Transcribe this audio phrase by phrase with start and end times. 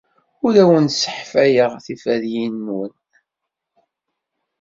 [0.45, 2.93] Ur awen-sseḥfayeɣ tiferyin-nwen.